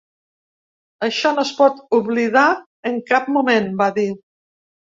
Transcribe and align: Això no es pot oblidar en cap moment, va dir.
Això 1.07 1.33
no 1.35 1.43
es 1.49 1.51
pot 1.59 1.83
oblidar 1.99 2.47
en 2.93 2.99
cap 3.15 3.31
moment, 3.39 3.71
va 3.85 3.93
dir. 4.03 4.11